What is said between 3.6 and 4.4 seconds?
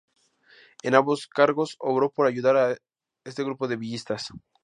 de villistas.